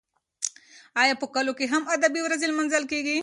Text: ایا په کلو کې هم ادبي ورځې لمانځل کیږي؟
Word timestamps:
ایا 1.01 1.13
په 1.21 1.27
کلو 1.35 1.51
کې 1.57 1.65
هم 1.73 1.83
ادبي 1.95 2.21
ورځې 2.23 2.45
لمانځل 2.47 2.83
کیږي؟ 2.91 3.17